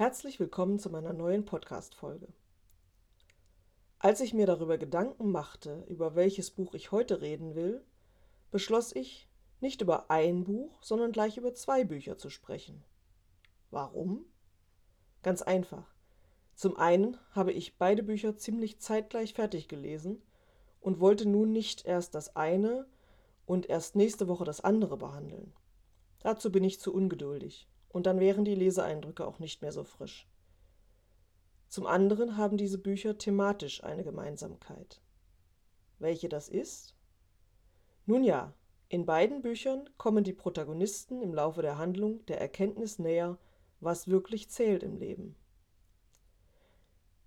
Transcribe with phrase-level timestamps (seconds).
[0.00, 2.28] Herzlich willkommen zu meiner neuen Podcast-Folge.
[3.98, 7.84] Als ich mir darüber Gedanken machte, über welches Buch ich heute reden will,
[8.50, 9.28] beschloss ich,
[9.60, 12.82] nicht über ein Buch, sondern gleich über zwei Bücher zu sprechen.
[13.70, 14.24] Warum?
[15.22, 15.94] Ganz einfach.
[16.54, 20.22] Zum einen habe ich beide Bücher ziemlich zeitgleich fertig gelesen
[20.80, 22.86] und wollte nun nicht erst das eine
[23.44, 25.52] und erst nächste Woche das andere behandeln.
[26.20, 30.26] Dazu bin ich zu ungeduldig und dann wären die Leseeindrücke auch nicht mehr so frisch.
[31.68, 35.00] Zum anderen haben diese Bücher thematisch eine Gemeinsamkeit.
[35.98, 36.96] Welche das ist?
[38.06, 38.54] Nun ja,
[38.88, 43.38] in beiden Büchern kommen die Protagonisten im Laufe der Handlung der Erkenntnis näher,
[43.78, 45.36] was wirklich zählt im Leben.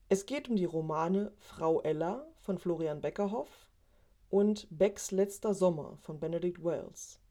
[0.09, 3.69] Es geht um die Romane Frau Ella von Florian Beckerhoff
[4.29, 7.22] und Becks letzter Sommer von Benedict Wells.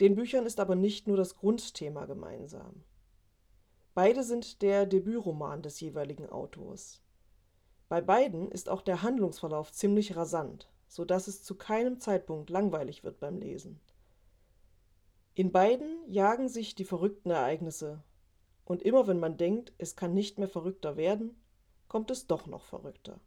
[0.00, 2.84] Den Büchern ist aber nicht nur das Grundthema gemeinsam.
[3.94, 7.02] Beide sind der Debütroman des jeweiligen Autors.
[7.88, 13.04] Bei beiden ist auch der Handlungsverlauf ziemlich rasant, so dass es zu keinem Zeitpunkt langweilig
[13.04, 13.80] wird beim Lesen.
[15.34, 18.02] In beiden jagen sich die verrückten Ereignisse,
[18.66, 21.40] und immer wenn man denkt, es kann nicht mehr verrückter werden,
[21.88, 23.20] kommt es doch noch verrückter.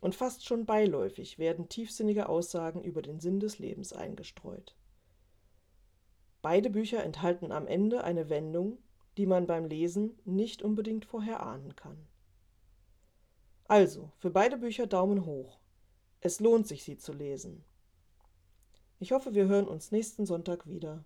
[0.00, 4.76] Und fast schon beiläufig werden tiefsinnige Aussagen über den Sinn des Lebens eingestreut.
[6.50, 8.78] Beide Bücher enthalten am Ende eine Wendung,
[9.18, 12.08] die man beim Lesen nicht unbedingt vorher ahnen kann.
[13.64, 15.58] Also, für beide Bücher Daumen hoch.
[16.22, 17.66] Es lohnt sich, sie zu lesen.
[18.98, 21.04] Ich hoffe, wir hören uns nächsten Sonntag wieder.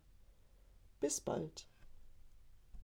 [1.00, 1.66] Bis bald.